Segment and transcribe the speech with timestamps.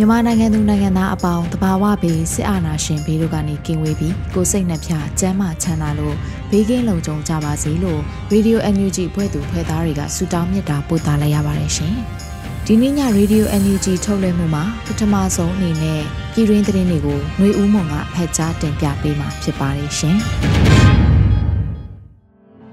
[0.00, 6.16] မြန်မာနိုင်ငံသူနိုင်ငံသားအပေါင်းတဘာဝဘေးစစ်အာဏာရှင်ဘေးတို့ကနေကင်းဝေးပြီးကိုစိတ်နှပြကျန်းမာချမ်းသာလို့
[6.50, 8.00] ဘေးကင်းလုံခြုံကြပါစေလို့
[8.32, 11.94] Radio NUG ဖွဲ့သူဖွဲ့သားတွေကဆုတောင်းမေတ္တာပို့သလိုက်ရပါတယ်ရှင်။
[12.66, 20.16] ဒီနေ့ည Radio NUG ထုတ်လွှင့်မှုမှာပထမဆုံးအနေနဲ့ပြည်တွင်းသတင်းတွေကိုຫນွေဦးမွန်ကဖတ်ကြားတင်ပြပေးမှာဖြစ်ပါတယ်ရှင်။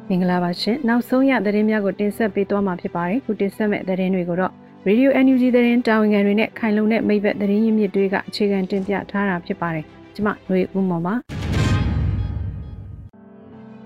[0.10, 4.54] မင်္ဂလာပါရှင်။နောက်ဆုံးရသတင်းများကိုတင်ဆက်ပေးသွားမှာဖြစ်ပါတယ်။ခုတင်ဆက်မဲ့သတင်းတွေကိုတော့
[4.90, 11.14] Radio NUG သတင်းတာဝန်ခံတွေနဲ့ခိုင်လုံတဲ့မိဘသတင်းရင်းမြစ်တွေကအခြေခံတင်ပြထားတာဖြစ်ပါတယ်။ကျွန်မຫນွေဦးမော်ပါ။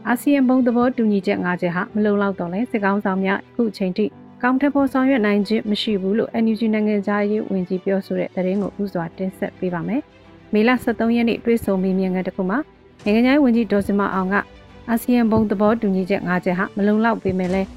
[0.07, 4.05] အာဆီယံဘုံသဘောတူညီချက်၅ချက်ဟာမလုံလောက်တော့လဲစစ်ကောင်းဆောင်များအခုချိန်ထိ
[4.43, 10.01] ကောင်းထက်ဖို့ဆောင်ရွက်နိုင်ခြင်းမရှိဘူးလို့ NUG နိုင်ငံသားရေးဝန်ကြီးပြောဆိုတဲ့သတင်းကိုဥစွာတင်ဆက်ပေးပါမယ်။
[10.53, 12.57] မေလ23ရက်နေ့တွဲဆုံမေးမြန်းခန်းတစ်ခုမှာ
[13.05, 14.35] နိုင်ငံသားဝန်ကြီးဒေါ်စမအောင်က
[14.89, 17.69] အာဆီယံဘုံသဘောတူညီချက်၅ချက်ဟာမလုံလောက်ပေမဲ့လည်း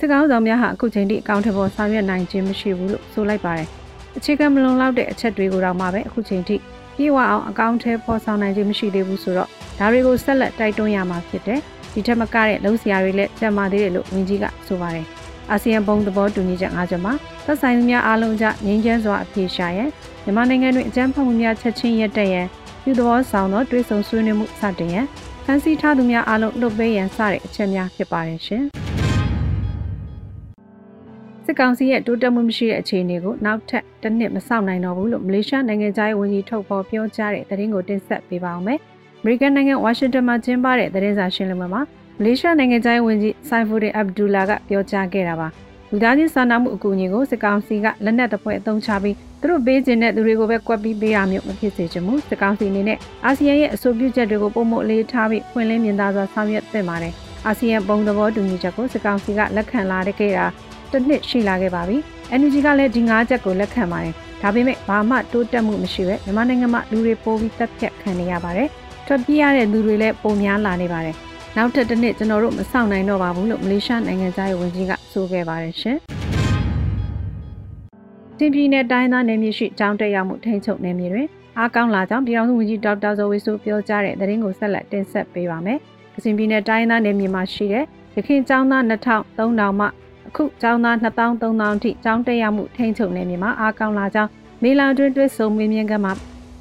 [0.00, 3.68] စစ်ကောင်ဆောင်များဟာအခုချိန်ထိအကောင့်ထပေါ်ဆောင်ရွက်နိုင်ခြင်းမရှိဘူးလို့ဆိုလိုက်ပါတယ်။
[4.16, 6.56] အခြေခံမလုံလောက်တဲ့အချက်တွေကိုတော့မှပဲအခုချိန်ထိ
[6.96, 11.60] ပြေဝအောင်အကောင့်ထဲပေါ်ဆောင်နိုင်ခြင်းမရှိသေးဘူးဆိုတော့ဒါတွေကိုဆက်လက်တိုက်တွန်းရမှာဖြစ်တယ်။
[11.92, 15.06] ဒီထက်မကတဲ့လုံစရာတွေလည်းကြံ့မာသေးတယ်လို့ဝန်ကြီးကဆိုပါတယ်။
[15.50, 17.12] အာဆီယံဘုံသဘောတူညီချက်၅ချက်မှာ
[17.44, 19.90] သက်ဆိုင်သူများအားလုံးကြငြိမ်းချမ်းစွာအပြေရှာရန်
[20.24, 22.46] မြန်မာနိုင်ငံတွင်အကြမ်းဖက်မှုများချက်ချင်းရပ်တန့်ရန်
[22.82, 25.06] ပြုသဘောဆောင်သောတွေးဆုံဆွေးနွေးမှုစတင်ရန်
[25.44, 28.64] ဖန်ဆီးထားသူများအားလုံးလွတ်ပေးရန်စတဲ့အချက်များဖြစ်ပါတယ်ရှင်။
[31.50, 38.78] စစ်ကောင်စီရဲ့တိုးတက်မှုမရှိတဲ့အခြေအနေကိုနောက်ထပ်တစ်နှစ်မစောင့်နိုင်တော့ဘူးလို့မလေးရှားနိုင်ငံသားရေးဝန်ကြီးထုတ်ဖော်ပြောကြားတဲ့သတင်းကိုတင်ဆက်ပေးပါောင်းမယ်။
[39.20, 41.82] အမေရိကန်နိုင်ငံဝါရှင်တန်မှာကျင်းပတဲ့သတင်းစာရှင်းလင်းပွဲမှာ
[42.18, 45.48] မလေးရှားနိုင်ငံသားရေးဝန်ကြီးဆိုင်ဖူဒင်အဗ်ဒူလာကပြောကြားခဲ့တာပါ။
[45.90, 57.12] လူသားချင်းစာနာမှုအကူအညီကိုစစ်ကောင်စီကလက်နက်တစ်ဖွဲအသုံးချပြီးသူတို့ပေးခြင်းတဲ့သူတွေကိုပဲကွက်ပြီးပေးရမျိုးမဖြစ်စေချင်ဘူးစစ်ကောင်စီအနေနဲ့အာဆီယံရဲ့အဆိုပြုချက်တွေကိုပုံမှုလေးထားပြီးဖွင့်လင်းမြင်သာစွာဆောင်ရွက်သင့်ပါတယ်။
[57.46, 60.46] အာဆီယံပုံသဘောတူညီချက်ကိုစစ်ကောင်စီကလက်ခံလာတဲ့ခဲ့တာ
[60.92, 61.96] တစ်နှစ်ရှိလာခဲ့ပါပြီ။
[62.38, 68.68] NUG ကလည်းဒီ၅ချက်ကိုလက်ခံပါတယ်။ဒါပေမဲ့ဘာမှတိုးတက်မှုမရှိပဲမြန်မာနိုင်ငံမှာလူတွေပိုပြီးတက်ပြတ်ခံနေရပါတယ်။
[69.06, 71.14] ထွက်ပြေးရတဲ့လူတွေလည်းပုံများလာနေပါတယ်။
[71.56, 75.96] နောက်ထပ်တစ်နှစ်ကျွန်တော်တို့မဆောင်နိုင်တော့ပါဘူးလို့မလေးရှားနိုင်ငံသားရေးဝန်ကြီးကဆိုခဲ့ပါတယ်ရှင်။
[78.38, 81.26] တင်ပြည်နယ်တိုင်းသားနယ်မြေရှိကျောင်းတက်ရောက်မှုထိန်းချုပ်နယ်မြေတွင်
[81.58, 85.78] အားကောင်းလာကြောင်းပြည်ထောင်စုဝန်ကြီးဒေါက်တာဇော်ဝေဆိုပြောကြားတဲ့သတင်းကိုဆက်လက်တင်ဆက်ပေးပါမယ်။
[86.14, 87.84] ကစင်ပြည်နယ်တိုင်းသားနယ်မြေမှာရှိတဲ့
[88.16, 89.86] ရခိုင်ကျောင်းသား2000 3000မှ
[90.28, 94.30] အခုကျောင်းသား2000 3000အထိကျောင်းတက်ရောက်မှုထိန်းချုပ်နေမြေမှာအားကောင်းလာကြောင်း
[94.62, 96.12] မေလအတွင်းတွဲဆုံမင်းမြင့်ကမှာ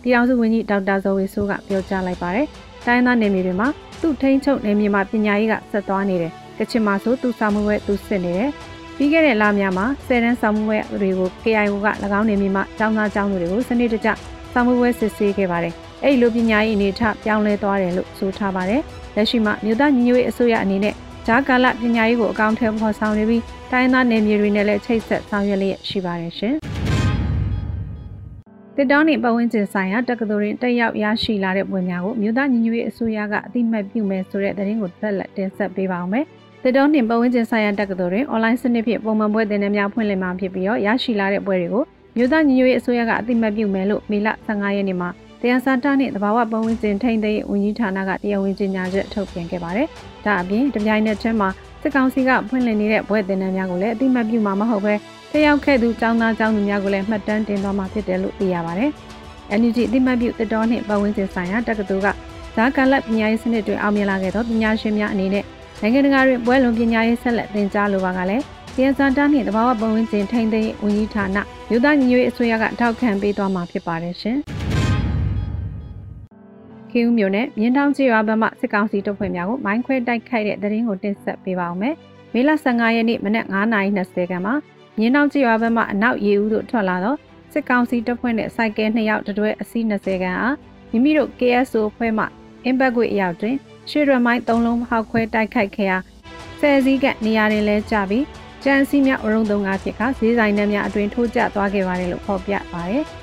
[0.02, 2.48] ပြည်အောင်စုဝန်ကြီးဒေါက်တာဇော်ဝေဆိုးကပြောကြားလိုက်ပါတယ်။
[2.86, 3.68] တိုင်းသားနယ်မြေတွေမှာ
[4.02, 8.50] သူ့ထိန်းချုပ်နယ်မြေမှာပညာရေးကဆက်သွားနေတယ်။ကချင်မှာဆိုသူစာမှုဝဲသူစစ်နေတယ်။
[8.98, 11.88] ပြီးခဲ့တဲ့လများမှာဆယ်တန်းစာမှုဝဲတွေကို KIO က၎
[12.20, 14.10] င်းနယ်မြေမှာကျောင်းသားကျောင်းသူတွေကိုစနစ်တကျ
[14.54, 15.74] စာမှုဝဲစစ်ဆေးခဲ့ပါတယ်။
[16.04, 18.82] အဲ့ဒီလိုပညာရေးအနေထပြောင်းလဲသွားတယ်လို့ဆိုထားပါတယ်။
[19.16, 20.96] လက်ရှိမှာမြို့သားညီညွတ်ရေးအစိုးရအနေနဲ့
[21.30, 26.56] ဂျာကာလပညာရေးကိုအကောင့်ထဲပေါ်ဆောင်နေပြီးတိုင်းသားနယ်မြေတွေနဲ့လည်းချိတ်ဆက်ဆောင်ရွက်လျက်ရှိပါတယ်ရှင်။
[28.76, 36.26] တစ်တောင်းနေပတ်ဝန်းကျင်ဆိုင်ရာတက္ကသိုလ်တွင်တက်ရောက်ရရှိလာတဲ့ပွင့်များကိုမြို့သားညီညွတ်ရေးအစိုးရကအတိမတ်ပြုမယ်ဆိုတဲ့သတင်းကိုသက်လက်တင်ဆက်ပေးပါောင်းမယ်။
[36.64, 41.84] တစ်တောင်းနေပတ်ဝန်းကျင်ဆိုင်ရာတက္ကသိုလ်တွင်အွန်လိုင်းစနစ်ဖြင့်ပုံမှန်ပွဲသင်တန်းများဖွင့်လှစ်မှာဖြစ်ပြီးတော့ရရှိလာတဲ့ပွဲတွေကို
[42.18, 45.10] မြို့သားညီညွတ်ရေးအစိုးရကအတိမတ်ပြုမယ်လို့မေလ15ရက်နေ့မှာ
[45.42, 49.88] တရားစာတနှင့်တဘာဝပတ်ဝန်းကျင်ထိန်းသိမ်းဝန်ကြီးဌာနကတရားဝင်ကြေညာချက်ထုတ်ပြန်ခဲ့ပါတယ်။
[50.26, 51.50] ဒါအပြင်တပြိုင်နက်တည်းမှာ
[51.82, 54.94] စစ်ကောင်စီကဖွင့်လှစ်နေတဲ့ဘွဲ့တင်တန်းများကိုလည်းအတိမတ်ပြုမှာမဟုတ်ပဲ
[55.32, 58.92] တယောက်ခဲ့သူចောင်းသားចောင်းသူများကိုလည်းမှတ်တမ်းတင်သွားမှာဖြစ်တယ်လို့သိရပါတယ်။
[59.60, 62.08] NUG အတိမတ်ပြုတစ်တော်နှင့်ပတ်ဝန်းကျင်ဆိုင်ရာတက္ကသိုလ်က
[62.56, 65.44] ဇာကလပ်ပညာရေးစနစ်တွေအောင်မြင်လာခဲ့သောပညာရှင်များအနေနဲ့
[65.82, 68.44] နိုင်ငံတကာတွင်ပွဲလွန်ပညာရေးဆက်လက်သင်ကြားလိုပါကလည်း
[68.76, 71.38] တရားစာတနှင့်တဘာဝပတ်ဝန်းကျင်ထိန်းသိမ်းဝန်ကြီးဌာန
[71.70, 74.40] မြို့သားညီညွတ်ရေးအစိုးရကထောက်ခံပေးသွားမှာဖြစ်ပါတယ်ရှင်။
[76.98, 81.96] ခေဦးမြို့နယ်မြင်းတောင်ကျေးရွာဘက်မှစစ်ကောင်စီတပ်ဖွဲ့များကိုမိုင်းခွဲတိုက်ခိုက်တဲ့တရင်ကိုတင်ဆက်ပေးပါောင်းမယ်။
[82.34, 84.54] မေလ15ရက်နေ့မနက်9:20ခန်းမှာ
[85.00, 87.16] မြင်းနောက်ကျွာဘက်မှအနောက်ရေဦးသို့ထွက်လာသော
[87.54, 90.56] စစ်ကောင်စီတပ်ဖွဲ့နှင့်စိုက်ကဲ2ယောက်တတွဲအစီး20ခန်းအား
[90.92, 92.26] မိမိတို့ KSO ဖွဲ့မှ
[92.66, 93.56] အင်ဘက်ကွေအရောက်တွင်
[93.90, 95.98] ရှေ့ရမိုင်း3လုံးဟောက်ခွဲတိုက်ခိုက်ခဲ့ရာ
[96.60, 98.26] ဆယ်စည်းကနေရာတွင်လဲကြပြီး
[98.64, 103.06] ကြမ်းစီးများအရုံသုံးကားဖြစ်ကဈေးဆိုင်နှများအတွင်ထိုးကျသွားခဲ့ပါတယ်လို့ဖော်ပြပါတယ်။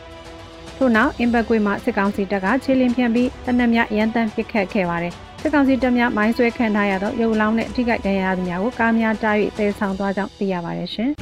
[0.76, 11.10] ထို့နောက်အင်ဘက်ကွေမှစစ်ကောင်စီတပ်ကခြေလင်းဖြန့်ပြီးတနက်များရန်တမ်းပစ်ခတ်ခဲ့ပါတယ်။စစ်ကောင်စီတပ်များမိုင်းဆွဲခံထားရသောရုပ်လောင်းနဲ့အထိကိဒဏ်ရာရသူများကိုကားများတား၍သေဆောင်သွားကြောင်းသိရပါတယ်ရှင်။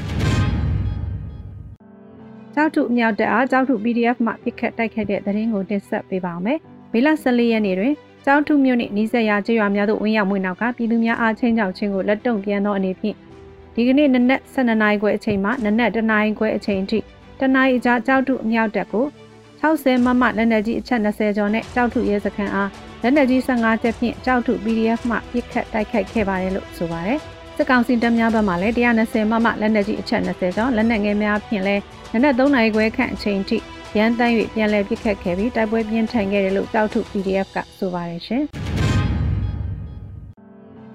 [2.55, 6.59] ကြောက်ထုအမြောက်တအားကြောက်ထု PDF မှပြစ်ခတ်တိုက်ခတ်တဲ့သတင်းကိုတင်ဆက်ပေးပါောမယ်။
[6.93, 7.95] မေလ14ရက်နေ့တွင်
[8.25, 13.17] ကျောင်းထုမြို့နှင့်နီးစပ်ရာကျေးရွာများသို့ဝင်ရောက်မှုနောက်ကပြည်သူများအားချင်းချောက်ချင်းကိုလက်တုံပြန်သောအနေဖြင့်
[13.75, 16.99] ဒီကနေ့နနက်12နာရီခွဲအချိန်မှနနက်1နာရီခွဲအချိန်အထိ
[17.41, 19.05] တနာရီကြာကြောက်ထုအမြောက်တက်ကို
[19.63, 22.71] 60မမလက်နက်ကြီးအချက်20ကျော်နဲ့ကြောက်ထုရဲစခန်းအား
[23.03, 27.19] လက်နက်ကြီး15ချက်ဖြင့်ကြောက်ထု PDF မှပစ်ခတ်တိုက်ခိုက်ခဲ့ပါတယ်လို့ဆိုပါတယ်။
[27.57, 31.83] စစ်ကောင်စီတပ်များဘက်မှလည်း120မမလက်နက်ကြီးအချက်20ကျော်လက်နက်ငယ်များဖြင့်လည်း
[32.13, 33.59] နနက်3နာရီခွဲခန့်အချိန်ထိ
[33.97, 38.45] ရန်တမ်း၍ပြန်လည်ပစ်ခတ်ခဲ့ပြီးတိုက်ပွဲပြင်းထန်ခဲ့တယ်လို့ကြောက်ထု PDF ကဆိုပါတယ်ရှင်။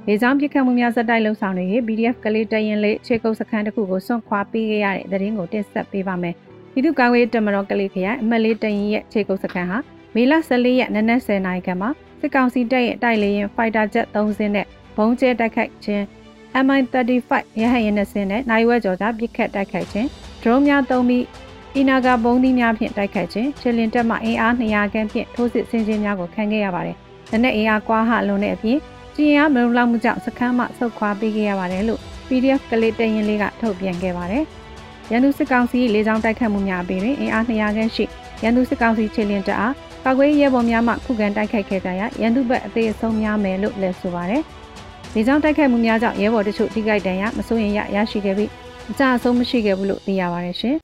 [0.07, 6.35] လေကြောင်းပစ်ခတ်မှုများဇက်တိုက်လှုပ်ဆောင်နေပြီး PDF ကလေးတရင်လေးခြေကုပ်စခန်းတစ်ခုကိုစွန့်ခွာပေးခဲ့ရတဲ့သတင်းကိုတင်ဆက်ပေးပါမယ်။
[6.77, 9.77] ပြည်သူ့ကာကွယ်ရေးတမတော်ကလေးခရိုင်အမတ်လေးတရင်ရဲ့ခြေကုပ်စခန်းဟာ
[10.15, 11.89] မေလ14ရက်နနက်10:00နာရီခန့်မှာ
[12.19, 14.65] စစ်ကောင်စီတပ်ရဲ့တိုက်လေယာဉ် Fighter Jet 3စင်းနဲ့
[14.97, 16.03] ဘုံကျဲတိုက်ခိုက်ခြင်း
[16.65, 17.31] MI-35
[17.61, 20.07] ရဟတ်ယာဉ်နဲ့စင်းနဲ့နိုင်ဝဲကြော်ကြားပစ်ခတ်တိုက်ခိုက်ခြင်း
[20.41, 21.25] drone များသုံးပြီး
[21.75, 26.97] အီနာဂါဘုံသီးများဖြင့်တိုက်ခိုက်ခြင်းချီလင်တက်မှအင်အား200ခန်းဖြင့်ထိုးစစ်ဆင်ခြင်းများကိုခံခဲ့ရပါတယ်။
[27.31, 28.79] လက်နက်အင်အားကွာဟလွန်တဲ့အပြင်
[29.15, 34.45] ကျင်းအားမလုံလောက်မှုကြောင့်စခန်းမှဆုတ်ခွာပေးခဲ့ရပါတယ်လို့ PDF ကလေးတရင်လေးကထုတ်ပြန်ခဲ့ပါတယ်။
[35.11, 38.03] ရန်သူစစ်ကောင်စီလေကြောင်းတိုက်ခတ်မှုများအပြင်အင်အား200ခန်းရှိ
[38.43, 39.73] ရန်သူစစ်ကောင်စီချီလင်တက်အား
[40.05, 44.41] ကာကွယ်ရဲဘော်များမှခုခံတိုက်ခိုက်ခဲ့ကြရာရန်သူဘက်အသေးအဆုံးများမယ်လို့လည်းဆိုပါတယ်။
[45.13, 48.49] ဒီကြောင့်တိုက်ခိုက်မှုများကြောင့်ရဲဘော်တချို့ထိခိုက်ဒဏ်ရာမစိုးရင်ရရရှိခဲ့ပြီး
[48.91, 50.75] အကြအဆုံးမရှိခဲ့ဘူးလို့သိရပါတယ်ရှင်။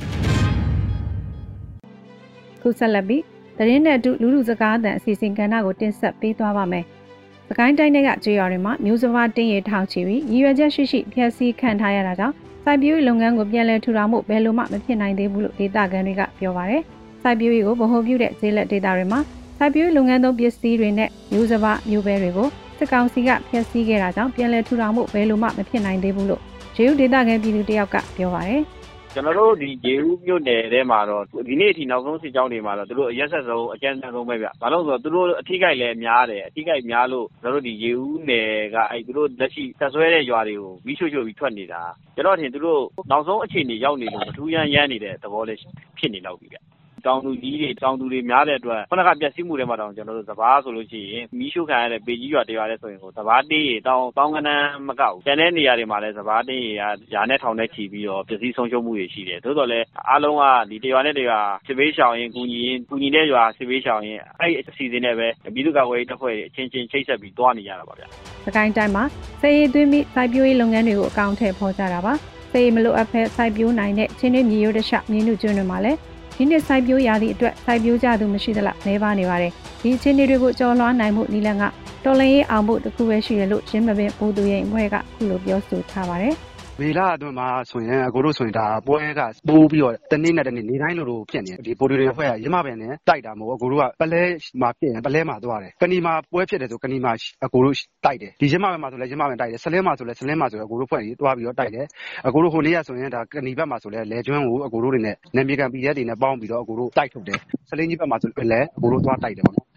[2.61, 3.23] ခုဆက်လက်ပြီး
[3.57, 6.85] သတင်းနဲ့အတူလူလူစကားအသံအစီအစဉ်ကဏ္ဍကိုတင်ဆက်ပေးသွားပါမယ်။
[7.49, 12.35] စကိုင်းတိုင်းကကြေးရွာတွေမှာမျိုးစဘာတင်းရထောက်ချပြီးရည်ရွယ်ချက်ရှိရှိဖျက်ဆီးခံထားရတာကြောင့်
[12.65, 16.81] စိုက်ပျိုးရေးလုပ်ငန်းကိုပြန်လည်ထူထောင်မှုဘယ်လိုမှမဖြစ်နိုင်သေးဘူးလို့ဒေသခံတွေကပြောပါရယ်။
[17.21, 19.19] စိုက်ပျိုးရေးကိုဗဟိုပြုတဲ့ဈေးလက်ဒေသတွေမှာ
[19.57, 26.41] စိုက်ပျိုးရေးလုပ်ငန်းသုံးပစ္စည်းတွေနဲ့မျိုးစဘာမျိုးပဲတွေကိုစစ်ကောင်စီကဖျက်ဆီးခဲ့တာကြောင့်ပြန်လည်ထူထောင်မှုဘယ်လိုမှမဖြစ်နိုင်သေးဘူးလို့
[26.75, 28.63] ဂျေယူဒေသခံပြည်သူတယောက်ကပြောပါရယ်။
[29.15, 38.77] ကျွန်တော်တို့ဒီရေဦးမြို့နယ်ထဲမှာတော့ ဒီနေ့အထိ နောက်ဆုံးစစ်ကြောင်းတွေမှာတော့ သူတို့ အရက်ဆက်ဆုံး အကြမ်းတမ်းဆုံးပဲဗျ။ဘာလို့လဲဆိုတော့ သူတို့ အထိခိုက်လည်းများတယ်။အထိခိုက်များလို့ ကျွန်တော်တို့ ဒီရေဦးနယ်က
[39.07, 41.81] သူတို့ လက်ရှိတပ်စွဲတဲ့ရွာတွေကို မီးရှို့ရှို့ပြီး ထွက်နေတာ။
[42.15, 42.81] ကျွန်တော့်အထင် သူတို့
[43.11, 45.59] နောက်ဆုံးအခြေအနေ ရောက်နေလို့ မထူးယမ်းယမ်းနေတဲ့ သဘောလည်း
[45.97, 46.57] ဖြစ်နေလောက်ပြီဗျ
[47.05, 56.71] တောင်သူကြီးတွေ တောင်သူတွေများတဲ့အတွက် ခုနက ပျက်စီးမှုတွေမှာတောင် ကျွန်တော်တို့စဘာဆိုလို့ရှိရင် မီးရှို့ခံရတဲ့ ပေကြီးရွာ တရွာလဲဆိုရင်ကိုစဘာတေးရေတောင်တောင်းကနန်းမကောက်ကျန်တဲ့နေရာတွေမှာလည်းစဘာတေးရေ
[57.11, 68.03] ကယာနဲ့ ထောင်နဲ့ချီပြီးတော့ ပျက်စီးဆုံးရှုံးမှုတွေရှိတယ် သို့တော်လည်း အားလုံးကဒီတရွာနဲ့ တရွာ စစ်ဘေးရှောင်ရင်ကူညီရင်ကူညီတဲ့ရွာ စစ်ဘေးရှောင်ရင်အဲ့ဒီအစီအစဉ်နဲ့ပဲ ပြည်သူ့ကာကွယ်ရေးတပ်ဖွဲ့တွေ အချင်းချင်း ချိတ်ဆက်ပြီးတွားနေရတာပါဗျ။
[68.45, 69.03] စကိုင်းတိုင်းမှာ
[69.41, 72.13] စေရေးသွင်းပြီး စိုက်ပျိုးရေးလုပ်ငန်းတွေကို အကောင့်ထည့်ဖော်ကြတာပါ။
[72.51, 75.99] စေမလိုအပ်ဖက်စိုက်ပျိုးနိုင်တဲ့ ချင်းတွေမြေရိုးတခြားမြင်းတို့ကျွန်းတွေမှာလည်း
[76.37, 79.51] ဒီနှစ်စိုက်ပျိုးရာသည့်အတွက်စိုက်ပျိုးကြသူမရှိသလောက်နှဲပါနေပါတယ်
[79.81, 81.63] ဒီအခြေအနေတွေကိုကြော်လွှားနိုင်မှုနီလန်က
[82.05, 86.35] တော်လင်းရေးအောင်မှုတစ်ခုပဲရှိတယ်လို့ရင်းမပင်ပိုးသူရဲ့ဘွဲကခုလိုပြောဆိုထားပါတယ်
[86.79, 94.23] မေလအတွင်းမှာဆိုရင်အကိုတို့ဆိုရင်ဒါပွဲကပိုးပြီးတော့တနေ့နဲ့တနေ့နေတိုင်းလိုလိုဖြစ်နေတယ်ဒီပိုဒီတွေဖွဲ့ကရမပင်နဲ့တိုက်တာမဟုတ်အကိုတို့ကပလဲ
[94.61, 97.11] မှာဖြစ်ရင်ပလဲမှာသွားတယ်ကဏီမှာပွဲဖြစ်တယ်ဆိုကဏီမှာ
[97.45, 97.75] အကိုတို့
[98.05, 101.85] တိုက်တယ်ဒီရမပင်မှာဆိုလဲရမပင်တိုက်တယ်ဆလဲမှာဆိုလဲဆလဲမှာဆိုလဲအကိုတို့ဖွဲ့ပြီးသွားပြီးတော့တိုက်တယ်
[102.27, 107.39] အကိုတို့ဟိုနေ့ကဆိုရင်ဒါကဏီဘက်မှာဆိုလဲလဲကျွန်းကိုအကိုတို့တွေနဲ့နာမည်ကံပီရက်တွေနဲ့ပေါင်းပြီးတော့အကိုတို့တိုက်ထုတ်တယ်
[107.69, 109.67] ဆလင်းကြီးဘက်မှာဆိုလဲအကိုတို့သွားတိုက်တယ်ပေါ့နော်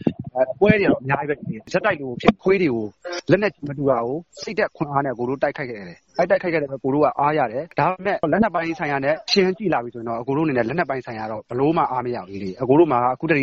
[0.60, 2.84] ပွဲတွေတော့အများကြီးပဲ။ဆက်တိုက်လိုဖြစ်ခွေးတွေကို
[3.30, 13.36] လက်နက်ကြီးမတူတာကိုစိတ်ဓာတ်ခွန်အားနဲ့အကိုတို့တိုက်ခိုက်ခဲ့တယ်။အဲဒီတိုက်ခိုက်ခဲ့တဲ့အတွက်အကိုတို့ကအားရတယ်။ဒါပေမဲ့လက်နက်ပိုင်းဆိုင်ရာနဲ့ယှဉ်ကြည့်လာပြီဆိုရင်တော့အကိုတို့အနေနဲ့လက်နက်ပိုင်းဆိုင်ရာတော့ဘယ်လိုမှအားမရဘူးလေ။အကိုတို့မှာအခုထိ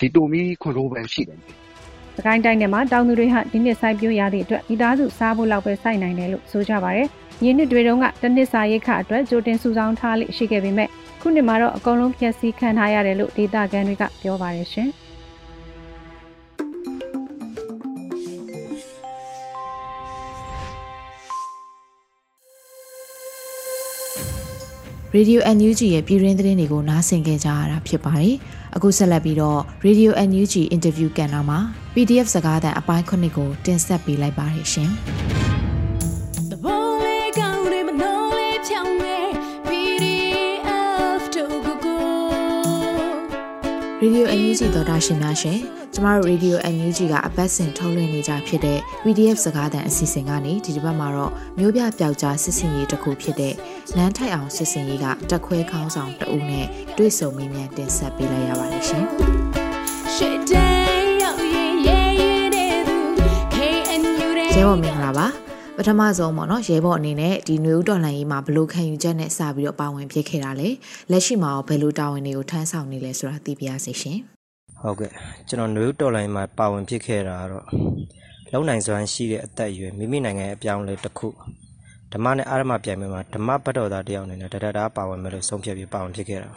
[0.00, 1.38] ဒီတူမီခွန်တိုးပဲရှိတယ်။
[2.16, 7.08] စကိုင်းတိုင်းထဲမှာတောင်သူတွေဟာဒီနှစ်စိုက်ပျိုးရသည့်အတွက်မိသားစုစားဖို့လောက်ပဲစိုက်နိုင်တယ်လို့ဆိုကြပါရယ်။
[7.44, 10.88] ရင်းနှစ်တွေတုန်းကတစ်နှစ်စာရိတ်ခအတွက်ကြိုတင်စုဆောင်းထားလိရှိခဲ့ပေမဲ့
[11.20, 14.90] ခုနှစ်မှာတော့အကုန်လုံးဖျက်ဆီးခံထားရတယ်လို့ဒေသခံတွေကပြောပါရရှင်။
[25.16, 28.34] Radio NUG ရဲ့ပြည်တွင်းသတင်းတွေကိုနားဆင်ကြကြရတာဖြစ်ပါတယ်။
[28.76, 31.58] အခုဆက်လက်ပြီးတော့ Radio NUG Interview ကဏ္ဍမှာ
[31.94, 34.90] PDF စကားသံအပိုင်း9ကိုတင်ဆက်ပေးလိုက်ပါတယ်ရှင်။
[44.02, 45.58] Radio NUG သောတာရှင်များရှင်
[45.98, 53.54] ကျမတို့ Radio NUG ကအပတ်စဉ်ထုတ်လွှင့်နေကြဖြစ်တဲ့ PDF စကားသံအစီအစဉ်ကနေဒီတစ်ပတ်မှာတော့မျိုးပြပျောက်ကြားစစ်စင်ရေးတစ်ခုဖြစ်တဲ့
[53.96, 59.04] နန်းထိုက်အောင်စစ်စင်ရေးကတက်ခွဲခေါင်းဆောင်တအုပ်နဲ့တွေ့ဆုံမိမြန်တင်ဆက်ပေးလိုက်ရပါတယ်ရှင်။
[64.56, 65.26] ရဲဘော်မင်္ဂလာပါ
[65.76, 70.68] ပထမဆုံးပေါ့နော်ရဲဘော်အနေနဲ့ဒီຫນွေဦးတော်လှန်ရေးမှာဘလို့ခံယူချက်နဲ့စပြီးတော့ပါဝင်ဖြစ်ခဲ့တာလေ
[71.10, 74.35] လက်ရှိမှာရောဘယ်လိုတာဝန်တွေကိုထမ်းဆောင်နေလဲဆိုတာသိပြရစီရှင်
[74.86, 75.10] ဟုတ်ကဲ့
[75.48, 77.64] ကျွန်တော်ຫນွေဦးတော်လှန်ရေးမှာပါဝင်ဖြစ်ခဲ့တာကတော့
[78.52, 81.28] လုံနိုင်စွမ်းရှိတဲ့အသက်အရွယ်မိမိနိုင်ငံရဲ့အပြောင်းလဲတစ်ခု
[82.12, 86.50] ဓမ္မနဲ့အာရမပြိုင်ပွဲမှာဓမ္မဘတ်တော်သားတယောက်အနေနဲ့တရတာပါဝင်မယ်လို့ဆုံးဖြတ်ပြီးပါဝင်ဖြစ်ခဲ့တာ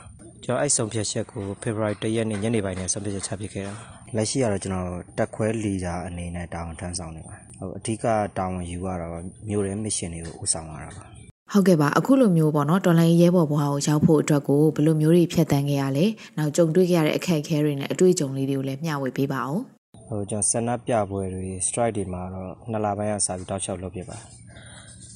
[0.43, 3.74] ကျွန်တော်အဲ့ဆုံးဖြတ်ချက်ကိုဖေဖော်ဝါရီ၁ရက်နေ့ညနေပိုင်းနဲ့ဆုံးဖြတ်ချက်ချဖြစ်ခဲ့တာ
[4.15, 8.05] လက်ရှိကတော့ကျွန်တော်တက်ခွဲလီဒါအနေနဲ့တာဝန်ထမ်းဆောင်နေပါတယ်ဟုတ်အဓိက
[8.38, 9.13] တာဝန်ယူရတာက
[9.50, 11.19] မြို့ရဲမစ်ရှင်တွေကိုဦးဆောင်ရတာပါ
[11.53, 16.06] ဟုတ်ကဲ့ပါအခုလိုမျိုးပေါ့နော်တော်လိုင်းရဲဘော်ဘွားကိုရောက်ဖို့အတွက်ကိုဘယ်လိုမျိုးတွေဖြတ်တန်းခဲ့ရလဲ
[16.38, 19.60] နောက်ကြုံတွေ့ခဲ့ရတဲ့အခက်အခဲတွေနဲ့အတွေ့အကြုံလေးတွေကိုလည်းမျှဝေပေးပါဦး
[20.08, 24.18] ဟိုကျွန်တော်ဆန္ဒပြပွဲတွေ strike တွေမှာတော့နှစ်လပိုင်းကစပြီးတောက်လျှောက်လုပ်ပြပါ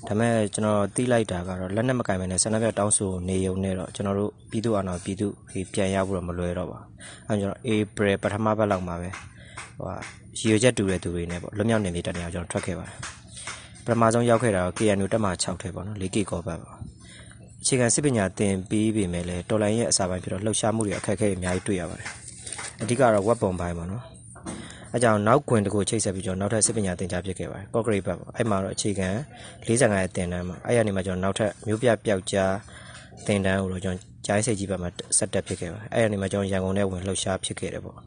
[0.07, 5.27] ဒါမဲ့ကျွန်တော်တီးလိုက်တာကတော့လက်နဲ့မကင်မနဲ့ဆန္ဒပြတောင်းဆိုနေုံနဲ့တော့ကျွန်တော်တို့ပြည်သူ့အာဏာပြည်သူ
[5.73, 6.79] ပြန်ရဖို့တော့မလွယ်တော့ပါ
[7.27, 9.09] အဲကျွန်တော် April ပထမပတ်လောက်မှာပဲ
[9.79, 9.89] ဟို
[10.39, 13.22] ရည်ရွယ်ချက်တူတဲ့သူတွေနဲ့ပေါ့လွတ်မြောက်နေမြေတက်နေအောင်ကျွန်တော်ထွက်ခဲ့ပါတယ်
[13.85, 16.77] ပထမဆုံးရောက်ခဲ့တာက KNU တက်မှာ6ထဲပေါ့နော် 4K ကောပတ်ပေါ့
[17.61, 22.09] အခြေခံစစ်ပညာသင်ပြီးပြီမဲ့လဲတော်လိုင်းရဲ့အစာပိုင်းဖြစ်တော့လှုပ်ရှားမှုတွေအခက်အခဲတွေအများကြီးတွေ့ရပါတယ်
[22.81, 24.03] အဓိကတော့ web ပုံပိုင်းပေါ့နော်
[24.93, 29.09] အဲကြောင့်နောက်ကွင်တကူချိတ်ဆက်ပြီးကျွန်တော်နောက်ထပ်စစ်ပညာသင်ကြားဖြစ်ခဲ့ပါတယ် concrete ဘက်ပေါ့အဲ့မှာတော့အခြေခံ
[29.65, 32.53] 45ရဲ့သင်တန်းမှာအဲ့ရနေမှာကျွန်တော်နောက်ထပ်မျိုးပြပျောက်ကြား
[33.27, 37.97] သင်တန်းကိုတော့ကျွန်တော်ကြားစိတ်ကြီးဘက်မှာဆက်တက်ဖြစ်ခဲ့ပါတယ်အဲ့ရနေမှာကျွန်တော်ရန်ကုန်ထဲဝင်လှုပ်ရှားဖြစ်ခဲ့တယ်ပေါ့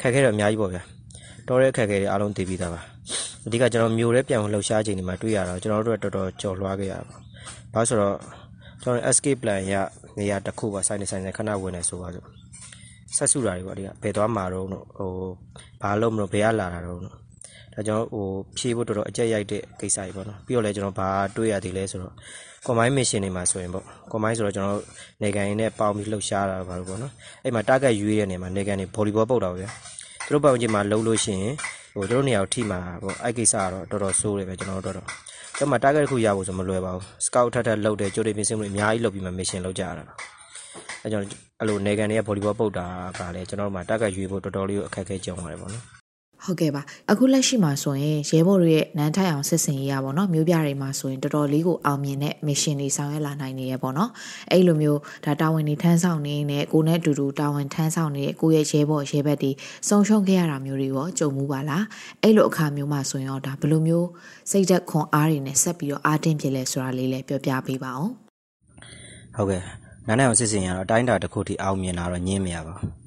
[0.00, 0.82] ခက်ခဲတော့အများကြီးပေါ့ဗျာ
[1.48, 2.80] တော်တဲ့အခက်အခဲတွေအားလုံးသိပြီးသားပါ
[3.46, 7.04] အဓိကကျွန်တော်မျိုးရဲပြန်လှုပ်ရှားချိန်ဒီမှာတွေ့ရတော့ကျွန်တော်တို့တော်တော်ကြော်လွှားခဲ့ရပါ
[7.72, 8.16] ဘာလို့ဆိုတော့
[8.82, 9.74] ကျွန်တော် escape plan ရ
[10.18, 12.26] နေရာတစ်ခုပါစိုင်းနေစိုင်းနေခဏဝင်နေဆိုပါစို့
[13.16, 15.10] ဆက်စုတာတွေပေါ့ဒီကဘယ်သွားမှာတော့ဟို
[15.82, 17.10] ဘာလို့မလို့ဘယ်ကလာတာတော့ဒါ
[17.74, 22.14] ကျွန်တော်ဟိုဖြေးဖို့တော်တော်အကြက်ရိုက်တဲ့ကိစ္စကြီးပေါ့နော်ပြီးတော့လည်းကျွန်တော်ဘာတွေးရသေးလဲဆိုတော့
[22.66, 24.80] combine mission တွေမှာဆိုရင်ပေါ့ combine ဆိုတော့ကျွန်တော်
[25.22, 27.12] နေကန်ရင်းနဲ့ပေါင်းပြီးလှုပ်ရှားတာပါလို့ပေါ့နော်
[27.44, 29.70] အဲ့မှာ target ရွေးတဲ့နေရာမှာနေကန်တွေ volleyball ပုတ်တာပါဗျာ
[30.26, 31.54] သူတို့ပတ်ဝန်းကျင်မှာလှုပ်လို့ရှိရင်
[31.94, 35.06] ဟိုသူတို့နေရာကိုထိမှာပေါ့အဲ့ကိစ္စကတော့တော်တော်ဆိုးတယ်ပဲကျွန်တော်တို့တော့
[35.58, 40.04] တော့မှ target တစ်ခုရဖို့ဆိုမလွယ်ပါဘူး scout ထပ်ထပ်လှုပ်တယ်ကြိုတင်ပြင်ဆင်မှုတွေအများကြီးလုပ်ပြီးမှ mission လုပ်ကြရတာ
[41.02, 41.26] အဲကြောင့်
[41.60, 42.86] အဲ့လိုနေကန်တွေက volleyball ပုတ်တာ
[43.18, 46.03] ကလည်းကျွန်တော်တို့မှာ target ရွေးဖို့တော်တော်လေးအခက်အခဲကြုံရတယ်ပေါ့နော်
[46.44, 54.10] ဟုတ်ကဲ့ပါအခုလက်ရှိမှာဆိုရင်ရဲဘော်တွေရဲ့နန်းထိုင်အောင်စစ်စင်ရေးရပါတော့မျိုးပြတွေမှာဆိုရင်တော်တော်လေးကိုအောင်မြင်တဲ့ mission တွေဆောင်ရွက်လာနိုင်နေရပေါ့နော်
[54.50, 59.50] အဲ့လိုမျိုးဒါတာဝန်တွေထမ်းဆောင်နေနဲ့ကိုနဲ့အတူတူတာဝန်ထမ်းဆောင်နေတဲ့ကိုရဲ့ရဲဘော်ရဲဘက်တွေ
[59.88, 61.84] ဆုံးရှုံးခဲ့ရတာမျိုးတွေရောကြုံမှုပါလား
[62.22, 64.08] အဲ့လိုအခါမျိုးမှာဆိုရင်တော့ဒါဘယ်လိုမျိုး
[64.50, 68.12] စိတ်သက်ခွန်အားတွေနဲ့ဆက်ပြီးတော့အားတင်းဖြစ်လဲဆိုတာလေးလည်းပြောပြပေးပါအောင်
[69.36, 69.62] ဟုတ်ကဲ့
[70.06, 73.03] နန်းထိုင်အောင်စစ်စင်ရတော့အတိုင်းတာတစ်ခုထိအောင်မြင်လာတော့ညင်းမရပါဘူး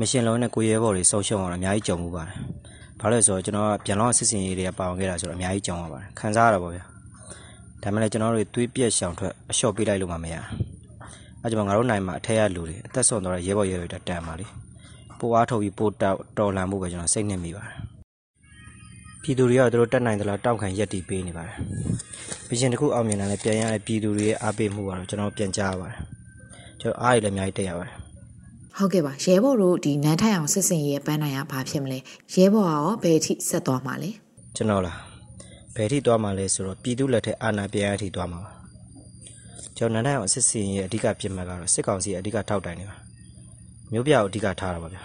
[0.00, 2.36] မရှင်လုံးနဲ့ကိုရဲဘော်တွေဆုံးရှုံးအောင်အများကြီးကြုံမှုပါတယ်။
[3.00, 6.84] ဘာလို့လဲဆိုတော့ကျွန်တော်ကပြန်လောင်းစစ်စင်ရေးတွေကပါဝင်ခဲ့တာဆိုတော့အများကြီးကြုံရပါတယ်။ခံစားရတာပေါ့ဗျာ။
[7.82, 10.36] ဒါမှလည်းကျွန်တော်တို့သွေးပြက်ရှောင်ထွက်အလျှော့ပေးလိုက်လို့မှမရ။
[11.42, 14.46] အဲကြောင့်ငါတို့နိုင်မှာအထက်ရလူတွေအသက်ဆုံးတော့ရဲဘော်ရဲတွေတန်ပါလေ။
[15.18, 17.74] ပိုအားထုတ်ပြီးပိုတောက်တော်လန်ဖို့ပဲကျွန်တော်စိတ်နှစ်မိပါတယ်။
[19.22, 21.56] ပြည်သူတွေကသူတို့တက်နိုင်သလားတောက်ခံရက်တီပေးနေပါတယ်။
[22.48, 25.98] ပြည်ရှင်တစ်ခုအောင်မြင်လာလဲပြန်ရတဲ့ပြည်သူတွေရဲ့အားပေးမှုကတော့ကျွန်တော်ပြန်ကြားရပါတယ်။
[26.80, 28.05] ကျွန်တော်အားရလည်းအများကြီးတက်ရပါတယ်
[28.78, 31.98] ဟုတ်ကဲ့ပါရဲဘော်တို့ဒီနန်းထိုင်အောင်စစ်စင်ရေးပန်းနိုင်ရဘာဖြစ်မလဲ
[32.34, 34.10] ရဲဘော်ကရောဘယ်အထိဆက်သွားမှာလဲ
[34.56, 34.98] ကျွန်တော်လား
[35.74, 38.52] ဘယ်အထိသွားမှာလဲဆိုတော့ပြည်သူလက်ထက်အာဏာပြန်အထိသွားမှာပါ
[39.76, 42.96] ကျွန်တော်နန်းထိုင်အောင်စစ်စင်ရေးအဓိကပြစ်မှတ်ကတော့စစ်ကောင်စီအဓိကထောက်တိုင်နေပါ
[43.92, 45.02] မျိုးပြကိုအဓိကထားတာပါဗျာ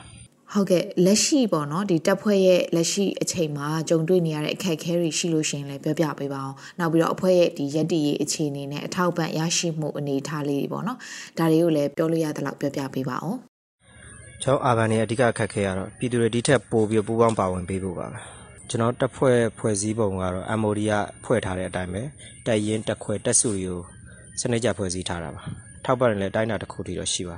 [0.54, 10.98] ဟုတ်ကဲ့လက်ရှိပေါ့နော်ဒီတပ်ဖွဲ့ရဲ့လက်ရှိအချိန်မှာကြုံတွေ့နေရတဲ့အခက်အခဲတွေရှိလို့ရှိရင်လည်းပြောပြပေးပါအောင်နောက်ပြီးတော့အဖွဲ့ရဲ့ဒီရက်တည်ရေးအခြေအနေနဲ့အထောက်ပံ့ရရှိမှုအနေအထားလေးတွေပေါ့နော်
[11.38, 13.50] ဒါတွေကိုလည်းပြောလို့ရသလောက်ပြောပြပေးပါအောင်
[14.44, 18.20] ကျွန်တော်အာဘန်ရဲ့အဓိကခက်ခဲရတော့ပြည်သူတွေဒီထက်ပိုပြီးပူးပေါင်းပါဝင်ပေးဖို့ပါပဲ
[18.70, 20.94] ကျွန်တော်တက်ဖွဲ့ဖွဲ့စည်းပုံကတော့ MOD က
[21.24, 22.02] ဖွဲ့ထားတဲ့အတိုင်းပဲ
[22.46, 23.80] တက်ရင်တက်ခွဲတက်စုတွေကို
[24.40, 25.42] စနစ်ကြဖွဲ့စည်းထားတာပါ
[25.86, 27.38] ထောက်ပံ့လည်းအတိုင်းအတာတစ်ခုတည်းတော့ရှိပါ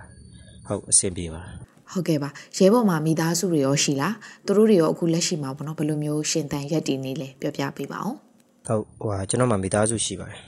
[0.68, 1.42] ဟုတ်အဆင်ပြေပါ
[1.92, 8.18] ဟုတ်ကဲ့ပါရဲဘော်မှာမိသားစုတွေရောရှိလားသူတို့တွေရောအခုလက်ရှိမှာပေါ့နော်ဘယ်လိုမျိုးရှင်တန်ရက်တည်နေလဲပြောပြပေးပါအောင်
[8.68, 10.42] ဟုတ်ဟိုဟာကျွန်တော်မှာမိသားစုရှိပါတယ်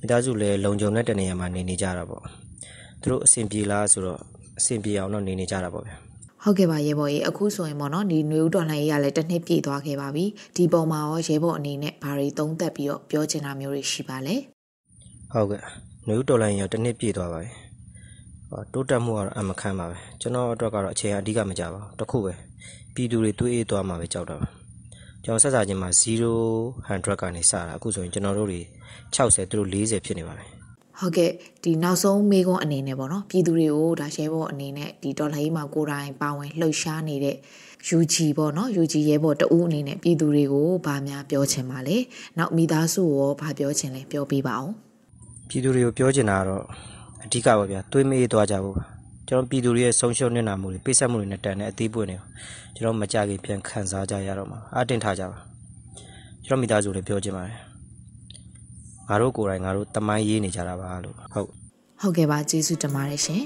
[0.00, 2.24] မိသားစုလည်းလုံခြုံတဲ့တနေရာမှာနေနေကြတာပေါ့
[3.00, 4.20] သူတို့အဆင်ပြေလားဆိုတော့
[4.59, 5.95] အဆင်ပြေအောင်တော့နေနေကြတာပေါ့ဗျာ
[6.43, 10.25] ဟုတ်ကဲ့ပါရဲဘော်ကြီးအခုဆိုရင်ပေါ့နော်ဒီຫນွေဦးတော်လှန်ရေးကလည်းတစ်နှစ်ပြည့်သွားခဲ့ပါပြီ
[10.55, 14.35] ဒီပုံမှာရောရဲဘော်အနေနဲ့ဘာတွေသုံးသပ်ပြီးတော့ပြောချင်တာမျိုးတွေရှိပါလဲ
[15.33, 15.61] ဟုတ်ကဲ့
[16.05, 17.51] ຫນွေဦးတော်လှန်ရေးကတစ်နှစ်ပြည့်သွားပါပြီ
[18.49, 22.33] ဟောတိုးတက်မှုကတော့အမခမ်းပါပဲကျွန်တော်အတွက်ကတော့အချိန်အဓိကမကြပါဘူးတခုပဲ
[22.93, 24.47] ပြည်သူတွေတွေးအေးသွားမှာပဲကြောက်တာပါ
[25.23, 26.03] ကျွန်တော်ဆက်စားခြင်းမှာ0
[26.87, 28.61] 100ကနေစတာအခုဆိုရင်ကျွန်တော်တို့တွေ
[29.15, 30.54] 60သူတို့40ဖြစ်နေပါပြီဟ
[31.00, 31.30] ဟုတ်ကဲ့
[31.64, 37.36] ဒီနောက်ဆုံးမေးခွန်းအနေနဲ့ပေါ့နော်ပြည်သူတွေကိုဒါရဲဘော်အနေနဲ့ဒီတော်လှန်ရေးမှာကိုယ်တိုင်ပါဝင်လှုပ်ရှားနေတဲ့
[37.98, 41.96] UG ပေါ့နော် UG ရဲဘော်တဦးအနေနဲ့ပြည်သူတွေကိုဗာများပြောချင်ပါလေ
[42.38, 44.72] နောက်မိသားစုရောဗာပြောချင်လဲပြောပြပါအောင်
[45.48, 46.64] ပြည်သူတွေကိုပြောချင်တာကတော့
[47.24, 48.84] အဓိကပါဗျာတွေးမေးသွားကြဖို့ပါ
[49.28, 52.18] ကျွန်တော်ပြည်သူတွေရဲ့ဆုံးရှုံးနေတာမှုတွေပိတ်ဆက်မှုတွေနဲ့တန်တဲ့အသေးပွင့်တွေ
[52.74, 55.38] ကျွန်တော်မကြခင်ပြန်ခံစားကြရတော့မှာအတင်းထားကြပါ
[56.46, 57.56] ကျွန်တော်မိသားစုလည်းပြောချင်ပါတယ်
[59.08, 61.48] ငါတို့ကိုယ်တိုင်ငါတို့တမိုင်းရေးနေကြတာပါလို့ဟုတ်
[62.00, 63.44] ဟုတ်ကဲ့ပါကျေးဇူးတင်ပါတယ်ရှင်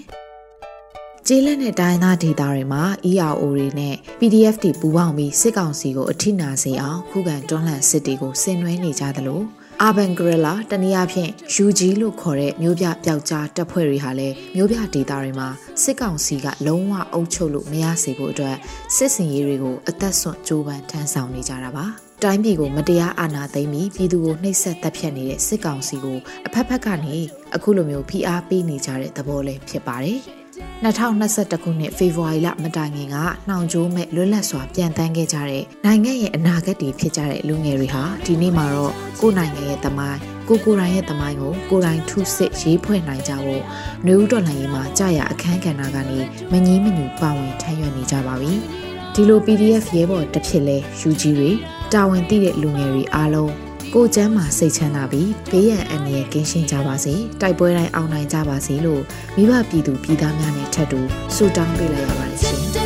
[1.27, 9.41] ကျေးလက်နဲ့တိုင်းသားဒေတာတွေမှာ ERO တွေနဲ့ PDF တွေပူးပေါင်းပြီးစစ်ကောင်စီကိုအထိနာစေအောင်ခုခံတွန်းလှန်စစ်တွေကိုဆင်နွှဲနေကြသလို
[9.87, 11.31] Urban Guerrilla တနည်းအားဖြင့်
[11.65, 15.49] UG လို့ခေါ်တဲ့မျိုးပြပျောက်ကြားတပ်ဖွဲ့တွေဟာလည်းမျိုးပြဒေတာတွေမှာ
[15.83, 18.57] စစ်ကောင်စီကလုံးဝအုပ်ချုပ်လို့မရစေဖို့အတွက်
[18.97, 21.87] စစ်စင်ရေးတွေကိုအသက်ဆွန့်ကြိုးပမ်းထမ်းဆောင်နေကြတာပါ။
[22.25, 27.17] တိုင်းပြည်ကိုမတရားအာဏာသိမ်းပြီးပြည်သူကိုနှိပ်စက်တပ်ဖြတ်နေတဲ့စစ်ကောင်စီကိုအဖက်ဖက်ကနေ
[27.55, 30.19] အခုလိုမျိုးဖိအားပေးနေကြတဲ့သဘောလေးဖြစ်ပါတယ်။
[30.85, 33.17] 2021ခုနှစ်ဖေဖော်ဝါရီလမတိုင်ခင်က
[33.49, 43.63] နှောင်ကြိုးမဲ့လွတ်လပ်စွာပြန်တန်းခဲ့ကြတဲ့နိုင်ငံရဲ့အနာဂတ်တွေဖြစ်ကြတဲ့လူငယ်တွေဟာဒီနေ့မှာတော့ကိုယ်နိုင်ငံရဲ့သမိုင်းကိုကိုရိုင်းရဲ့သမိုင်းကိုကိုရိုင်းထုစစ်ရေးဖွဲ့နိုင်ကြဖို့
[44.07, 46.19] နှွေဦးတော်လှန်ရေးမှာကြာရအခန်းကဏ္ဍကနေ
[46.53, 48.53] မငြင်းမညူပါဝင်ထမ်းရွက်နေကြပါပြီ။
[49.15, 50.77] ဒီလို PDF ရဲဘော်တစ်ဖြစ်လဲ
[51.09, 51.51] UG တွေ
[51.95, 53.53] တာဝန်သိတဲ့လူငယ်တွေအားလုံး
[53.95, 59.03] ကိုကျမ်းမှာစိတ်ချမ်းသာပြီးဘေးရန်အန္တရာယ်ကင်းရှင်းကြပါစေတိုက်ပွဲတိုင်းအောင်နိုင်ကြပါစေလို့
[59.37, 61.01] မိဘပြည်သူပြည်သားများနဲ့ထပ်တူ
[61.35, 62.80] ဆုတောင်းပေးလိုက်ရပါတယ်ရှင်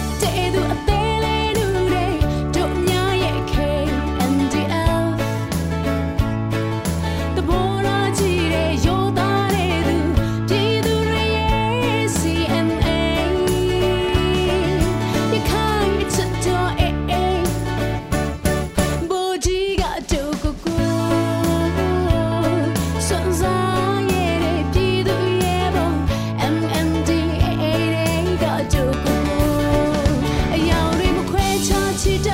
[32.02, 32.33] ရေဒီ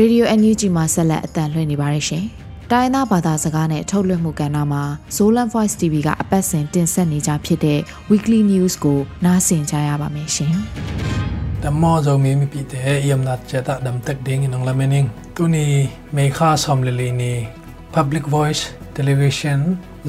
[0.00, 2.24] Radio NUG မှာဆက်လက်အသံလွှင့်နေပါတယ်ရှင်။
[2.72, 4.84] တိုင်းသားဘာသာစကားနဲ့ထုတ်လွှင့်မှုကဏ္ဍမှာ
[5.16, 10.54] Zolan Voice TV ကအပတ်စဉ်တင်ဆက်နေကြဖြစ်တဲ့ Weekly News ကိုနားဆင်ကြရပါမယ်ရှင်။
[11.62, 15.66] တမောဇုံမီမီပီတဲ့အယမ်နတ်ချက်တာဒမ်တက်ဒင်းငင်လမနင်းသူနီ
[16.16, 17.32] မေခါဆ ோம் လလီနီ
[17.94, 18.62] Public Voice
[18.96, 19.60] Television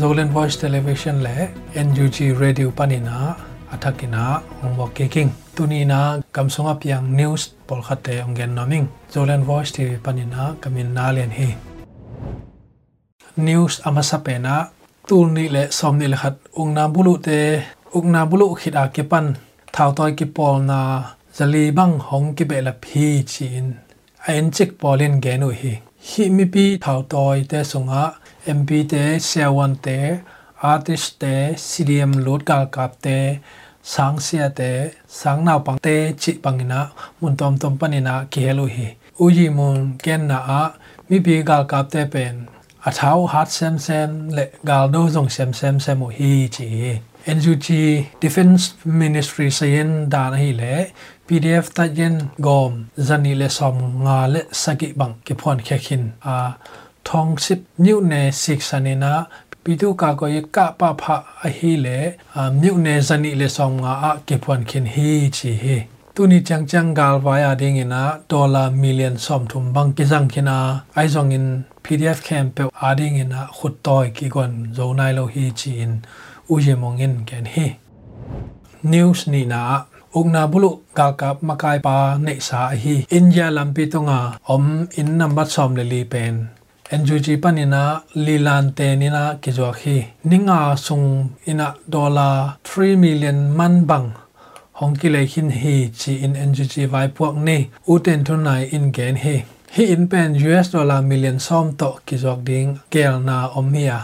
[0.01, 1.37] Zolan Voice Television လဲ
[1.87, 3.17] NUG Radio ပနိနာ
[3.73, 4.23] အထကိနာ
[4.77, 6.01] ဟောကေကင်းသူနီနာ
[6.35, 11.49] ကမ်ဆုံအပြံ News polkhate ongen naming zolen voice tv panina kamin nalen hi.
[13.45, 14.55] News amasapena
[15.07, 17.39] tulni le somni le khat ungna bulu te
[17.97, 19.27] ungna bulu khida ke pan
[19.75, 20.79] thao toy ki pol na
[21.37, 23.65] zali bang hong ki bela phi chin
[24.27, 25.73] ain chik polin genu hi.
[26.09, 28.03] Hi mi pi thao toy te sunga
[28.59, 29.97] mp te sewan te,
[30.71, 31.35] artist te
[31.67, 33.17] cdm lot kal kap te
[33.83, 34.71] sang sia te
[35.07, 36.81] sang naw pang te chi pangina
[37.21, 38.87] mun tom tom panina ki helu hi
[39.23, 40.63] uji mun ken na a
[41.09, 42.35] mi pi kal kap te pen
[42.87, 46.69] a thau hat sem sem le gal do zong sem sem sem mo hi chi
[47.37, 47.67] NUG
[48.19, 50.75] Defense Ministry sayen dan hi le
[51.27, 52.15] PDF ta yen
[52.45, 52.73] gom
[53.07, 56.35] zani le som nga le sagi bang ki phon khe khin a
[57.07, 58.31] thong sip new ne
[59.65, 61.87] ปีทุกาก็ยกะปะพะอฮีเล
[62.61, 65.65] มิวเนซันิเลสองงาอเก็บวันเข็นฮีชีเฮ
[66.15, 70.57] ตุนิจังจังกาลวายอาเดงินะดอลลาร์มิลเลียนสอมทุมบังกิจังคินา
[70.93, 71.45] ไอซองอิน
[71.83, 75.91] PDF แคมเปอาเดงินะขุดตอยกีกอนโจนายโลฮีจีอิน
[76.49, 77.55] อุเยมองอินแกนเฮ
[78.91, 79.61] นิวส์นี่นะ
[80.15, 84.63] อุกนาบุลุกากับมากายปาเนสาฮีอินยาลัมปีตงาอม
[84.95, 86.35] อินนัมบัดซอมเลลีเป็น
[86.93, 87.83] NGG panina
[88.25, 89.97] lilan te nina kizwa khi
[90.29, 91.07] ninga sung
[91.51, 94.07] ina dollar 3 million man bang
[94.79, 97.57] hong ki le hin hi chi in NGG vai puak ni
[97.93, 99.37] uten tu nai in gen hi
[99.75, 103.99] hi in pen US dollar million som to kizwa ding gel na omia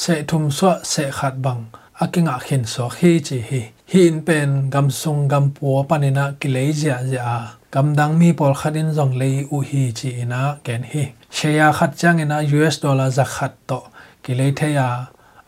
[0.00, 1.62] se thum so se khat bang
[2.02, 6.70] akinga khin so hi chi hi hi in pen gam sung gam puo panina kilei
[6.80, 7.36] zia zia
[7.74, 11.04] gam dang mi pol khatin zong lei u hi chi ina ken hi.
[11.36, 13.80] Sheya khat chang ina US dollar za khat to.
[14.22, 14.88] Kilei theya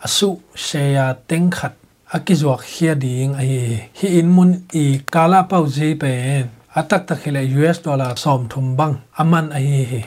[0.05, 0.31] asu
[0.67, 1.75] sheya teng khat.
[2.17, 3.55] Akizuak hia ding ai.
[3.99, 4.51] Hi in mun
[4.83, 4.85] i
[5.15, 6.51] kala pau ji pen.
[6.79, 8.95] Atak tak khile US dollar som thum bang.
[9.21, 10.03] Aman ai.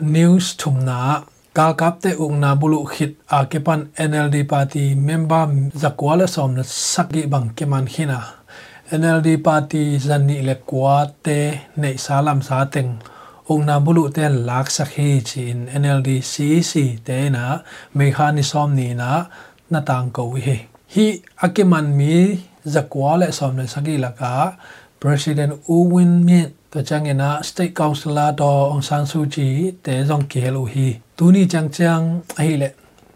[0.00, 0.98] News thumna
[1.56, 5.44] ka kapte ungna bulu khit a kepan NLD party member
[5.82, 8.18] zakwala somna sakgi bang keman khina.
[8.92, 12.94] NLD party dân nị lệ quá tê nệ xá làm xá tình.
[13.46, 17.58] Ông nam bulu tên lạc sắc hi chỉ in NLD CC tê na
[17.94, 19.24] mê khá ni xóm ni na
[19.70, 24.10] na tang cầu hi hi, Akiman mi, giặc quá lệ xóm lệ sắc hi là
[24.10, 24.52] cả
[25.00, 30.02] President U Win Myint to chang ina state councilor to Aung San Su Chi te
[30.04, 32.70] zong ki helu hi tu ni chang chang ahi le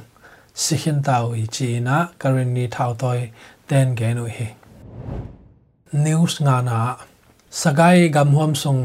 [0.64, 3.20] Si hin tau hi chi na karin ni thau toy
[3.70, 4.48] ten ge nu hi
[6.04, 6.80] news nga na
[7.62, 8.82] sagai gam hom sung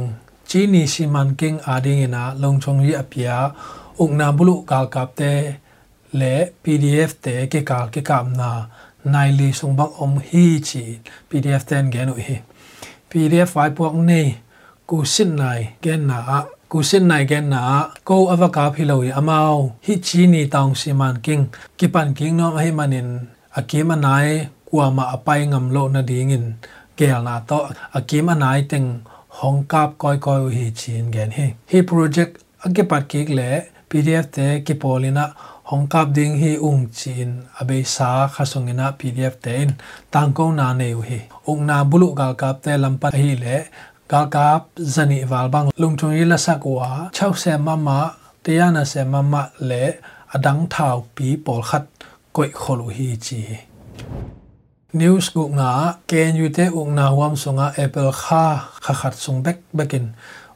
[0.49, 3.37] chi ni si man king ading ina long chong yi apia
[4.03, 5.33] ukna bulu gal kap te
[6.19, 8.51] le pdf te ke kal ke kam na
[9.13, 10.85] nai li sung bang om hi chi
[11.29, 12.37] pdf ten ge nu hi
[13.11, 14.29] pdf vai pok nei
[14.89, 16.63] ku sin nai gen na ku sin nai gen na ko avaka philoi amao hi
[16.63, 16.63] chi ni taung siman king kipan king no hi manin akim anai kwa ma apai
[16.63, 16.63] ngam lo na dingin gel na to akim anai teng hong kap koi koi hi
[16.63, 16.63] chin gen hi hi project agipat kik le pdf te kipolina hong kap ding hi
[16.63, 17.63] ung chin abe sa khasungina pdf ten tangko กูเส้นนายแกนหนา
[18.09, 19.39] กูอวกาพิโลอยอมา
[19.87, 21.41] ฮิชีนีตองซีมันกิง
[21.79, 23.09] กิปันกิงน้องให้มันิน
[23.57, 24.27] อากิมันนาย
[24.69, 26.45] กัวมาไปงำโลนาดีงิน
[26.97, 27.51] เกลนาโต
[27.95, 28.85] อากิมันนายเต็ง
[29.39, 33.51] หองกาบก้อยก้อยฮิชีนแกนให้ฮิโปรเจกต์อากิปัดกิกเละ
[33.91, 35.27] PDF เตกิปอลินะ
[35.71, 39.69] หองกับดิงฮิอุ้งจีนอเบสาขสงินะ PDF เตน
[40.15, 43.63] ต่างก็นาเนวฮีองนาบุลุกาลกับเตลำปันฮีเละ
[44.11, 44.63] ka kap
[44.95, 47.99] zani wal bang lungthung ila sakwa chau se mama
[48.45, 49.85] tiana se mama le
[50.35, 51.85] adang thau pi pol khat
[52.35, 53.43] koi kholu hi chi
[54.95, 55.73] news ku nga
[56.11, 58.47] ken yu te ung na wam sunga apple kha
[58.85, 60.07] kha khat sung bek bekin.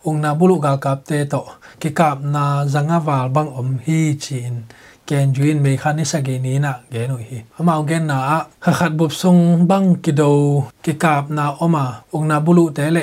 [0.06, 1.42] Ung na bulu ga kap te to
[1.80, 4.54] ki kap na zanga wal bang om hi chin
[5.08, 7.38] ken juin me khani sa ge ni na ge no hi.
[7.58, 8.38] Amao gen na a
[9.20, 10.30] sung bang ki do,
[10.84, 13.02] ki kap na oma ong na bulu te le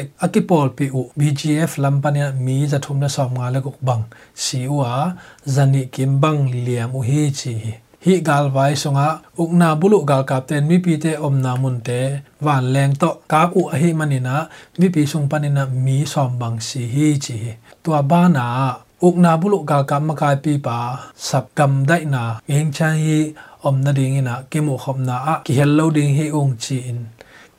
[1.18, 4.04] bgf lam pa ne mi za thum na som nga le kok bang.
[4.44, 4.96] Si u a
[5.56, 6.42] zani kim bang
[7.10, 7.74] hi chi hi.
[8.06, 9.08] Hi gal vai songa
[10.10, 10.94] gal kap ten mi pi
[11.28, 12.00] om na mun te
[12.74, 13.10] leng to.
[13.32, 14.36] Kap u a hi manina,
[14.78, 17.38] mi sung panina mi som bang si hi chi
[17.84, 18.46] tua ba na
[19.08, 20.78] uk na bulu ga kam ma kai pi pa
[21.28, 22.24] sap kam dai na
[22.56, 23.20] eng chang hi
[23.68, 27.00] om na ding ina ki mo khom na a hello ding hi ong chi in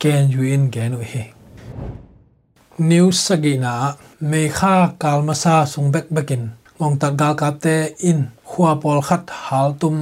[0.01, 1.23] ken yu in gen u hi
[2.89, 3.73] new sagina
[4.29, 6.43] me kha kalma sa sung bek bekin
[6.79, 7.75] ngong ta gal kap te
[8.09, 8.99] in khua pol
[9.45, 9.97] hal tum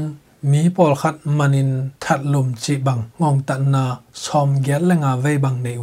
[0.50, 0.94] mi pol
[1.38, 1.72] manin
[2.04, 3.84] that lum chi bang ngong ta na
[4.24, 5.78] som gel la nga ve bang nei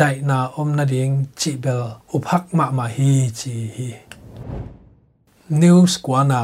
[0.01, 1.85] dai na om na ding chi bel
[2.17, 3.91] uphak ma ma hi chi hi.
[5.61, 6.43] News kwa na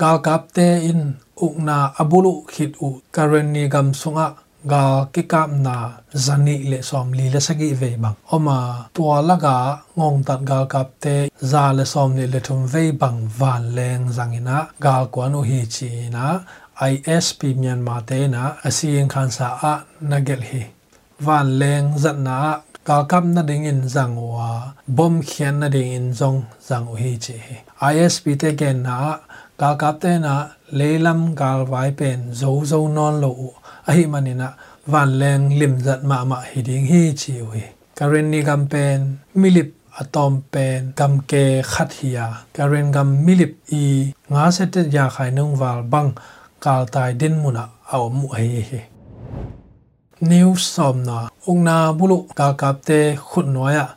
[0.00, 1.02] gal kap te in,
[1.44, 4.26] uk na abulu khit u karen ni gam sunga
[4.72, 5.76] gal ki kam na
[6.24, 8.58] zani le som li le sagi ve bang oma
[8.94, 9.56] tua laga
[9.96, 11.16] ngong tat gal kap te
[11.50, 15.90] za le som ni le thum ve bang van leng zangina gal kwanu hi chi
[16.14, 16.24] na
[16.90, 19.74] ISP Myanmar te na asian khan sa a
[20.10, 20.62] nagel hi.
[21.24, 22.36] Van leng zat na
[22.84, 26.94] ka kam na ding in zang wa bom khian na ding in zong zang u
[27.02, 27.36] hi che
[27.90, 28.96] ISP te gen na
[29.60, 30.34] ka kap te na
[30.78, 33.32] lelam kal vai pen zo zo non lo
[33.88, 34.48] a hi manina
[34.92, 37.48] van leng lim zat ma ma hi ding hi chi u
[37.98, 38.98] karen ni gam pen
[39.40, 39.70] milip
[40.00, 43.84] atom pen kam ke khat hiya karen gam milip i
[44.30, 46.10] nga se te ya khai nong wal bang
[46.64, 48.72] กาลตายเดินมุนะเอามุเฮเฮ
[50.30, 52.90] นิวสอมนาองนาบุลุกากาบเต
[53.28, 53.88] ขุดน้อยอะ